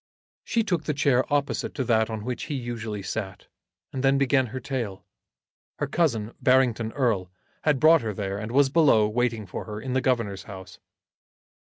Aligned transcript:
She 0.43 0.63
took 0.63 0.85
the 0.85 0.95
chair 0.95 1.31
opposite 1.31 1.75
to 1.75 1.83
that 1.83 2.09
on 2.09 2.25
which 2.25 2.45
he 2.45 2.55
usually 2.55 3.03
sat, 3.03 3.45
and 3.93 4.03
then 4.03 4.17
began 4.17 4.47
her 4.47 4.59
tale. 4.59 5.05
Her 5.77 5.85
cousin, 5.85 6.33
Barrington 6.41 6.91
Erle, 6.93 7.29
had 7.65 7.79
brought 7.79 8.01
her 8.01 8.11
there, 8.15 8.39
and 8.39 8.51
was 8.51 8.69
below, 8.69 9.07
waiting 9.07 9.45
for 9.45 9.65
her 9.65 9.79
in 9.79 9.93
the 9.93 10.01
Governor's 10.01 10.45
house. 10.45 10.79